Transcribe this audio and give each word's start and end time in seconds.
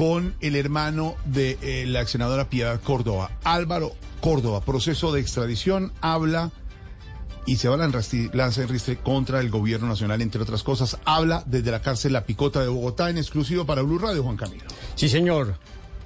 con 0.00 0.34
el 0.40 0.56
hermano 0.56 1.14
de 1.26 1.58
eh, 1.60 1.84
la 1.86 2.06
senadora 2.06 2.48
Piedad 2.48 2.80
Córdoba, 2.80 3.32
Álvaro 3.44 3.92
Córdoba. 4.22 4.62
Proceso 4.62 5.12
de 5.12 5.20
extradición, 5.20 5.92
habla 6.00 6.50
y 7.44 7.56
se 7.56 7.68
va 7.68 7.74
a 7.74 7.90
lanzar 8.32 8.70
ristre 8.70 8.96
contra 8.96 9.40
el 9.40 9.50
gobierno 9.50 9.88
nacional, 9.88 10.22
entre 10.22 10.40
otras 10.40 10.62
cosas. 10.62 10.96
Habla 11.04 11.42
desde 11.44 11.70
la 11.70 11.82
cárcel 11.82 12.14
La 12.14 12.24
Picota 12.24 12.62
de 12.62 12.68
Bogotá 12.68 13.10
en 13.10 13.18
exclusivo 13.18 13.66
para 13.66 13.82
Blue 13.82 13.98
Radio, 13.98 14.22
Juan 14.22 14.38
Camilo. 14.38 14.64
Sí, 14.94 15.10
señor. 15.10 15.56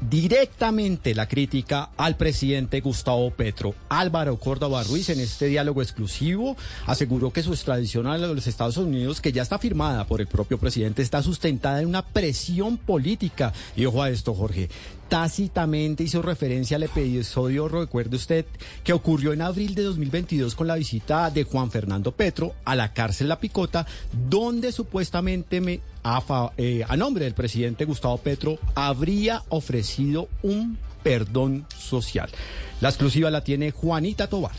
Directamente 0.00 1.12
la 1.12 1.26
crítica 1.26 1.90
al 1.96 2.16
presidente 2.16 2.80
Gustavo 2.80 3.32
Petro. 3.32 3.74
Álvaro 3.88 4.36
Córdoba 4.36 4.84
Ruiz 4.84 5.08
en 5.08 5.18
este 5.18 5.46
diálogo 5.46 5.82
exclusivo 5.82 6.56
aseguró 6.86 7.32
que 7.32 7.42
su 7.42 7.52
extradición 7.52 8.06
a 8.06 8.16
los 8.16 8.46
Estados 8.46 8.76
Unidos, 8.76 9.20
que 9.20 9.32
ya 9.32 9.42
está 9.42 9.58
firmada 9.58 10.06
por 10.06 10.20
el 10.20 10.28
propio 10.28 10.56
presidente, 10.56 11.02
está 11.02 11.20
sustentada 11.20 11.82
en 11.82 11.88
una 11.88 12.02
presión 12.02 12.76
política. 12.76 13.52
Y 13.74 13.86
ojo 13.86 14.00
a 14.00 14.10
esto, 14.10 14.34
Jorge, 14.34 14.68
tácitamente 15.08 16.04
hizo 16.04 16.22
referencia 16.22 16.76
al 16.76 16.84
episodio, 16.84 17.68
recuerde 17.68 18.16
usted, 18.16 18.46
que 18.84 18.92
ocurrió 18.92 19.32
en 19.32 19.42
abril 19.42 19.74
de 19.74 19.82
2022 19.82 20.54
con 20.54 20.68
la 20.68 20.76
visita 20.76 21.30
de 21.30 21.44
Juan 21.44 21.72
Fernando 21.72 22.12
Petro 22.12 22.54
a 22.64 22.76
la 22.76 22.92
cárcel 22.92 23.28
La 23.28 23.40
Picota, 23.40 23.86
donde 24.28 24.70
supuestamente 24.70 25.60
me, 25.60 25.80
a, 26.16 26.52
eh, 26.56 26.84
a 26.88 26.96
nombre 26.96 27.24
del 27.24 27.34
presidente 27.34 27.84
Gustavo 27.84 28.16
Petro 28.18 28.58
habría 28.74 29.42
ofrecido 29.48 30.28
un 30.42 30.78
perdón 31.02 31.66
social. 31.76 32.28
La 32.80 32.88
exclusiva 32.88 33.30
la 33.30 33.44
tiene 33.44 33.70
Juanita 33.70 34.28
Tobar. 34.28 34.52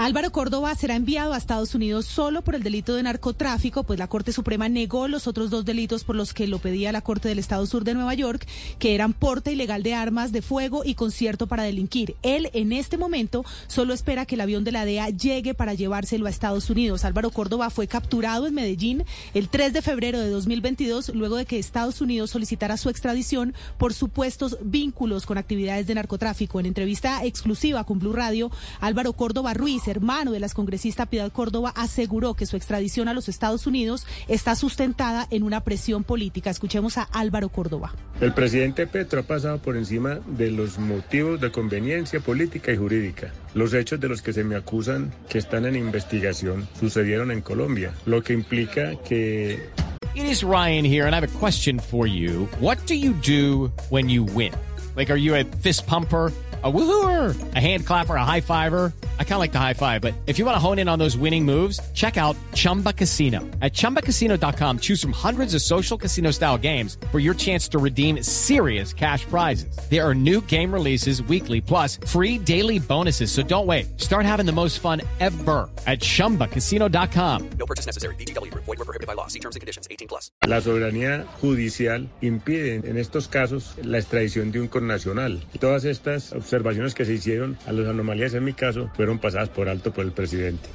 Álvaro 0.00 0.30
Córdoba 0.30 0.72
será 0.76 0.94
enviado 0.94 1.32
a 1.32 1.36
Estados 1.36 1.74
Unidos 1.74 2.06
solo 2.06 2.42
por 2.42 2.54
el 2.54 2.62
delito 2.62 2.94
de 2.94 3.02
narcotráfico, 3.02 3.82
pues 3.82 3.98
la 3.98 4.06
Corte 4.06 4.30
Suprema 4.30 4.68
negó 4.68 5.08
los 5.08 5.26
otros 5.26 5.50
dos 5.50 5.64
delitos 5.64 6.04
por 6.04 6.14
los 6.14 6.32
que 6.32 6.46
lo 6.46 6.60
pedía 6.60 6.92
la 6.92 7.00
Corte 7.00 7.28
del 7.28 7.40
Estado 7.40 7.66
Sur 7.66 7.82
de 7.82 7.94
Nueva 7.94 8.14
York, 8.14 8.46
que 8.78 8.94
eran 8.94 9.12
porte 9.12 9.50
ilegal 9.50 9.82
de 9.82 9.94
armas 9.94 10.30
de 10.30 10.40
fuego 10.40 10.82
y 10.84 10.94
concierto 10.94 11.48
para 11.48 11.64
delinquir. 11.64 12.14
Él 12.22 12.48
en 12.52 12.72
este 12.72 12.96
momento 12.96 13.44
solo 13.66 13.92
espera 13.92 14.24
que 14.24 14.36
el 14.36 14.40
avión 14.40 14.62
de 14.62 14.70
la 14.70 14.84
DEA 14.84 15.10
llegue 15.10 15.52
para 15.52 15.74
llevárselo 15.74 16.26
a 16.26 16.30
Estados 16.30 16.70
Unidos. 16.70 17.04
Álvaro 17.04 17.30
Córdoba 17.30 17.68
fue 17.68 17.88
capturado 17.88 18.46
en 18.46 18.54
Medellín 18.54 19.04
el 19.34 19.48
3 19.48 19.72
de 19.72 19.82
febrero 19.82 20.20
de 20.20 20.30
2022 20.30 21.08
luego 21.08 21.34
de 21.34 21.44
que 21.44 21.58
Estados 21.58 22.00
Unidos 22.00 22.30
solicitara 22.30 22.76
su 22.76 22.88
extradición 22.88 23.52
por 23.78 23.94
supuestos 23.94 24.58
vínculos 24.62 25.26
con 25.26 25.38
actividades 25.38 25.88
de 25.88 25.96
narcotráfico. 25.96 26.60
En 26.60 26.66
entrevista 26.66 27.24
exclusiva 27.24 27.82
con 27.82 27.98
Blue 27.98 28.12
Radio, 28.12 28.52
Álvaro 28.80 29.12
Córdoba 29.12 29.54
Ruiz 29.54 29.87
hermano 29.88 30.32
de 30.32 30.40
la 30.40 30.48
congresista 30.48 31.06
Piedad 31.06 31.30
Córdoba, 31.30 31.72
aseguró 31.76 32.34
que 32.34 32.46
su 32.46 32.56
extradición 32.56 33.08
a 33.08 33.14
los 33.14 33.28
Estados 33.28 33.66
Unidos 33.66 34.06
está 34.28 34.54
sustentada 34.54 35.26
en 35.30 35.42
una 35.42 35.62
presión 35.62 36.04
política. 36.04 36.50
Escuchemos 36.50 36.98
a 36.98 37.02
Álvaro 37.02 37.48
Córdoba. 37.48 37.94
El 38.20 38.32
presidente 38.32 38.86
Petro 38.86 39.20
ha 39.20 39.22
pasado 39.24 39.58
por 39.58 39.76
encima 39.76 40.20
de 40.26 40.50
los 40.50 40.78
motivos 40.78 41.40
de 41.40 41.50
conveniencia 41.50 42.20
política 42.20 42.72
y 42.72 42.76
jurídica. 42.76 43.32
Los 43.54 43.74
hechos 43.74 44.00
de 44.00 44.08
los 44.08 44.22
que 44.22 44.32
se 44.32 44.44
me 44.44 44.56
acusan 44.56 45.12
que 45.28 45.38
están 45.38 45.66
en 45.66 45.76
investigación 45.76 46.68
sucedieron 46.78 47.30
en 47.30 47.40
Colombia, 47.40 47.92
lo 48.06 48.22
que 48.22 48.32
implica 48.32 48.96
que 49.02 49.68
It 50.14 50.24
is 50.24 50.42
Ryan 50.42 50.84
here, 50.84 51.06
and 51.06 51.14
I 51.14 51.20
have 51.20 51.24
a 51.24 51.38
question 51.38 51.78
for 51.78 52.06
you. 52.06 52.48
What 52.60 52.78
do 52.86 52.94
you 52.94 53.12
do 53.12 53.70
when 53.90 54.08
you 54.08 54.24
win? 54.24 54.52
Like, 54.96 55.12
are 55.12 55.20
you 55.20 55.36
a 55.36 55.44
fist 55.44 55.86
pumper? 55.86 56.32
a 56.62 56.72
woohooer, 56.72 57.54
a 57.54 57.60
hand 57.60 57.86
clapper, 57.86 58.16
a 58.16 58.24
high 58.24 58.40
fiver. 58.40 58.92
I 59.20 59.24
kind 59.24 59.34
of 59.34 59.38
like 59.38 59.52
the 59.52 59.60
high 59.60 59.74
five, 59.74 60.00
but 60.02 60.12
if 60.26 60.40
you 60.40 60.44
want 60.44 60.56
to 60.56 60.60
hone 60.60 60.80
in 60.80 60.88
on 60.88 60.98
those 60.98 61.16
winning 61.16 61.44
moves, 61.44 61.78
check 61.94 62.16
out 62.16 62.34
Chumba 62.54 62.92
Casino. 62.92 63.40
At 63.62 63.72
ChumbaCasino.com, 63.72 64.80
choose 64.80 65.00
from 65.00 65.12
hundreds 65.12 65.54
of 65.54 65.62
social 65.62 65.96
casino 65.96 66.32
style 66.32 66.58
games 66.58 66.98
for 67.12 67.20
your 67.20 67.34
chance 67.34 67.68
to 67.68 67.78
redeem 67.78 68.20
serious 68.24 68.92
cash 68.92 69.24
prizes. 69.26 69.78
There 69.88 70.04
are 70.04 70.16
new 70.16 70.40
game 70.46 70.74
releases 70.74 71.22
weekly, 71.22 71.60
plus 71.60 71.98
free 72.08 72.38
daily 72.38 72.80
bonuses. 72.80 73.30
So 73.30 73.44
don't 73.44 73.66
wait. 73.66 74.00
Start 74.00 74.26
having 74.26 74.46
the 74.46 74.52
most 74.52 74.80
fun 74.80 75.00
ever 75.20 75.70
at 75.86 76.00
ChumbaCasino.com. 76.00 77.50
No 77.50 77.66
purchase 77.66 77.86
necessary. 77.86 78.16
BGW. 78.16 78.52
Void 78.54 78.66
were 78.66 78.76
prohibited 78.78 79.06
by 79.06 79.14
law. 79.14 79.28
See 79.28 79.38
terms 79.38 79.54
and 79.54 79.60
conditions. 79.60 79.86
18 79.88 80.08
plus. 80.08 80.32
la 80.48 80.60
soberanía 80.60 81.24
judicial 81.40 82.08
impide 82.20 82.76
en 82.84 82.98
estos 82.98 83.28
casos 83.28 83.74
la 83.82 83.98
extradición 83.98 84.50
de 84.50 84.60
un 84.60 84.68
connacional. 84.68 85.42
Todas 85.60 85.84
estas 85.84 86.32
observaciones 86.32 86.94
que 86.94 87.04
se 87.04 87.14
hicieron 87.14 87.56
a 87.66 87.72
las 87.72 87.86
anomalías 87.86 88.34
en 88.34 88.44
mi 88.44 88.54
caso 88.54 88.90
fueron 88.94 89.07
pasadas 89.16 89.48
por 89.48 89.70
alto 89.70 89.92
por 89.92 90.04
el 90.04 90.12
presidente. 90.12 90.68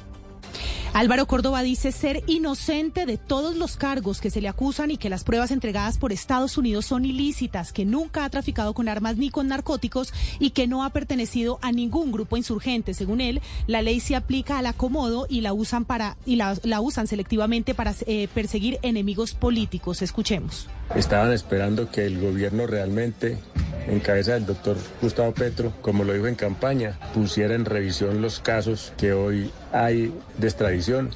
Álvaro 0.94 1.26
Córdoba 1.26 1.62
dice 1.62 1.90
ser 1.90 2.22
inocente 2.28 3.04
de 3.04 3.18
todos 3.18 3.56
los 3.56 3.76
cargos 3.76 4.20
que 4.20 4.30
se 4.30 4.40
le 4.40 4.46
acusan 4.46 4.92
y 4.92 4.96
que 4.96 5.10
las 5.10 5.24
pruebas 5.24 5.50
entregadas 5.50 5.98
por 5.98 6.12
Estados 6.12 6.56
Unidos 6.56 6.86
son 6.86 7.04
ilícitas, 7.04 7.72
que 7.72 7.84
nunca 7.84 8.24
ha 8.24 8.30
traficado 8.30 8.74
con 8.74 8.88
armas 8.88 9.16
ni 9.16 9.28
con 9.28 9.48
narcóticos 9.48 10.14
y 10.38 10.50
que 10.50 10.68
no 10.68 10.84
ha 10.84 10.90
pertenecido 10.90 11.58
a 11.62 11.72
ningún 11.72 12.12
grupo 12.12 12.36
insurgente. 12.36 12.94
Según 12.94 13.20
él, 13.20 13.42
la 13.66 13.82
ley 13.82 13.98
se 13.98 14.14
aplica 14.14 14.56
al 14.56 14.66
acomodo 14.66 15.26
y 15.28 15.40
la 15.40 15.52
usan 15.52 15.84
para 15.84 16.16
y 16.26 16.36
la, 16.36 16.56
la 16.62 16.80
usan 16.80 17.08
selectivamente 17.08 17.74
para 17.74 17.92
eh, 18.06 18.28
perseguir 18.32 18.78
enemigos 18.82 19.34
políticos. 19.34 20.00
Escuchemos. 20.00 20.68
Estaban 20.94 21.32
esperando 21.32 21.90
que 21.90 22.06
el 22.06 22.20
gobierno 22.20 22.68
realmente 22.68 23.38
en 23.86 24.00
cabeza 24.00 24.34
del 24.34 24.46
doctor 24.46 24.76
Gustavo 25.00 25.32
Petro, 25.32 25.72
como 25.82 26.04
lo 26.04 26.12
dijo 26.12 26.26
en 26.26 26.34
campaña, 26.34 26.98
pusiera 27.12 27.54
en 27.54 27.64
revisión 27.64 28.22
los 28.22 28.40
casos 28.40 28.92
que 28.96 29.12
hoy 29.12 29.50
hay 29.72 30.12
de 30.38 30.46
extradición 30.46 31.10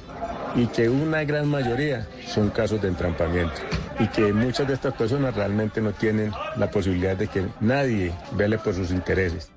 y 0.55 0.67
que 0.67 0.89
una 0.89 1.23
gran 1.23 1.47
mayoría 1.47 2.07
son 2.27 2.49
casos 2.49 2.81
de 2.81 2.87
entrampamiento 2.87 3.61
y 3.99 4.07
que 4.07 4.33
muchas 4.33 4.67
de 4.67 4.73
estas 4.73 4.93
personas 4.93 5.35
realmente 5.35 5.81
no 5.81 5.91
tienen 5.91 6.31
la 6.57 6.71
posibilidad 6.71 7.17
de 7.17 7.27
que 7.27 7.45
nadie 7.59 8.13
vele 8.31 8.57
por 8.57 8.73
sus 8.73 8.91
intereses. 8.91 9.51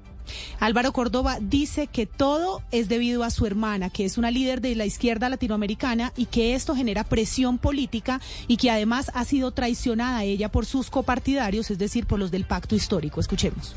Álvaro 0.60 0.92
Córdoba 0.92 1.38
dice 1.40 1.86
que 1.86 2.06
todo 2.06 2.62
es 2.70 2.88
debido 2.88 3.24
a 3.24 3.30
su 3.30 3.46
hermana, 3.46 3.90
que 3.90 4.04
es 4.04 4.18
una 4.18 4.30
líder 4.30 4.60
de 4.60 4.74
la 4.74 4.86
izquierda 4.86 5.28
latinoamericana 5.28 6.12
y 6.16 6.26
que 6.26 6.54
esto 6.54 6.74
genera 6.74 7.04
presión 7.04 7.58
política 7.58 8.20
y 8.48 8.56
que 8.56 8.70
además 8.70 9.10
ha 9.14 9.24
sido 9.24 9.50
traicionada 9.50 10.24
ella 10.24 10.50
por 10.50 10.66
sus 10.66 10.90
copartidarios, 10.90 11.70
es 11.70 11.78
decir, 11.78 12.06
por 12.06 12.18
los 12.18 12.30
del 12.30 12.44
pacto 12.44 12.74
histórico. 12.74 13.20
Escuchemos. 13.20 13.74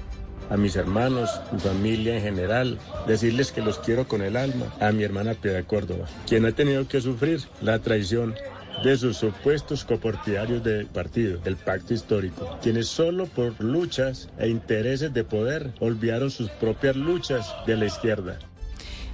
A 0.50 0.58
mis 0.58 0.76
hermanos, 0.76 1.30
mi 1.52 1.60
familia 1.60 2.16
en 2.16 2.22
general, 2.22 2.78
decirles 3.08 3.52
que 3.52 3.62
los 3.62 3.80
quiero 3.80 4.08
con 4.08 4.22
el 4.22 4.38
alma, 4.38 4.68
a 4.80 4.92
mi 4.92 5.04
hermana 5.04 5.34
Piedad 5.34 5.66
Córdoba, 5.66 6.06
quien 6.28 6.46
ha 6.46 6.52
tenido 6.52 6.88
que 6.88 7.02
sufrir 7.02 7.42
la 7.62 7.80
traición 7.80 8.36
de 8.84 8.98
sus 8.98 9.18
supuestos 9.18 9.86
copartidarios 9.86 10.64
del 10.64 10.88
partido, 10.88 11.38
del 11.40 11.56
pacto 11.56 11.94
histórico, 11.94 12.58
quienes 12.62 12.88
solo 12.88 13.26
por 13.26 13.60
luchas 13.64 14.30
e 14.38 14.50
intereses 14.50 15.14
de 15.14 15.24
poder 15.24 15.74
olvidaron 15.80 16.32
sus 16.32 16.50
propias 16.50 16.96
luchas 16.96 17.54
de 17.66 17.78
la 17.78 17.86
izquierda. 17.86 18.40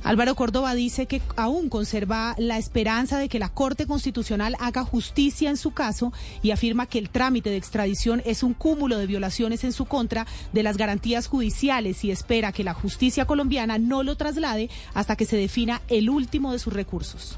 Álvaro 0.03 0.33
Córdoba 0.33 0.73
dice 0.73 1.05
que 1.05 1.21
aún 1.35 1.69
conserva 1.69 2.33
la 2.39 2.57
esperanza 2.57 3.19
de 3.19 3.30
que 3.30 3.38
la 3.38 3.50
Corte 3.50 3.86
Constitucional 3.86 4.56
haga 4.59 4.83
justicia 4.83 5.50
en 5.50 5.57
su 5.57 5.71
caso 5.71 6.12
y 6.41 6.51
afirma 6.51 6.88
que 6.88 6.97
el 6.97 7.09
trámite 7.09 7.51
de 7.51 7.57
extradición 7.57 8.24
es 8.25 8.41
un 8.41 8.56
cúmulo 8.56 8.97
de 8.97 9.06
violaciones 9.06 9.63
en 9.63 9.74
su 9.74 9.86
contra 9.86 10.25
de 10.53 10.63
las 10.63 10.77
garantías 10.77 11.27
judiciales 11.27 12.03
y 12.03 12.09
espera 12.09 12.51
que 12.51 12.63
la 12.63 12.74
justicia 12.74 13.25
colombiana 13.25 13.77
no 13.77 14.01
lo 14.01 14.15
traslade 14.18 14.71
hasta 14.95 15.15
que 15.15 15.25
se 15.25 15.38
defina 15.38 15.81
el 15.88 16.09
último 16.09 16.51
de 16.51 16.59
sus 16.59 16.74
recursos. 16.74 17.38